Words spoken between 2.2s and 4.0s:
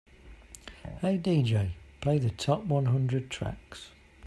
top one hundred tracks"